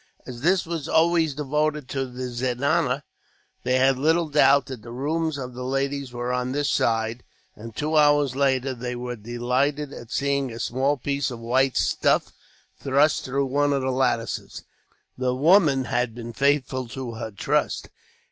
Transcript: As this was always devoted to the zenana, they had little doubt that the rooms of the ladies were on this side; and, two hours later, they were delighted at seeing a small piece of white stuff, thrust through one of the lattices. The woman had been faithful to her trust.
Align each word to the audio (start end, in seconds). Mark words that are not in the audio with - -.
As 0.25 0.41
this 0.41 0.65
was 0.65 0.89
always 0.89 1.35
devoted 1.35 1.87
to 1.89 2.07
the 2.07 2.27
zenana, 2.31 3.03
they 3.61 3.77
had 3.77 3.99
little 3.99 4.29
doubt 4.29 4.65
that 4.65 4.81
the 4.81 4.89
rooms 4.91 5.37
of 5.37 5.53
the 5.53 5.61
ladies 5.63 6.11
were 6.11 6.33
on 6.33 6.53
this 6.53 6.71
side; 6.71 7.23
and, 7.55 7.75
two 7.75 7.95
hours 7.95 8.35
later, 8.35 8.73
they 8.73 8.95
were 8.95 9.15
delighted 9.15 9.93
at 9.93 10.09
seeing 10.09 10.51
a 10.51 10.59
small 10.59 10.97
piece 10.97 11.29
of 11.29 11.37
white 11.37 11.77
stuff, 11.77 12.33
thrust 12.79 13.25
through 13.25 13.45
one 13.45 13.73
of 13.73 13.83
the 13.83 13.91
lattices. 13.91 14.63
The 15.19 15.35
woman 15.35 15.83
had 15.85 16.15
been 16.15 16.33
faithful 16.33 16.87
to 16.87 17.11
her 17.13 17.29
trust. 17.29 17.91